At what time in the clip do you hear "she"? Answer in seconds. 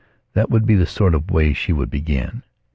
1.53-1.71